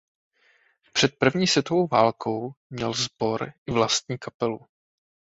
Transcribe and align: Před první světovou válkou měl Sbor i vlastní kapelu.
Před 0.93 1.15
první 1.17 1.47
světovou 1.47 1.87
válkou 1.87 2.53
měl 2.69 2.93
Sbor 2.93 3.53
i 3.65 3.71
vlastní 3.71 4.17
kapelu. 4.17 4.61